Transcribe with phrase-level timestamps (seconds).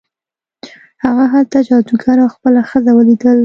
[1.03, 3.37] هغه هلته جادوګر او خپله ښځه ولیدل.